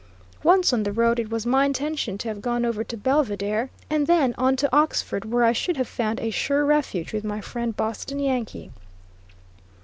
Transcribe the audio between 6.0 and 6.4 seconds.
a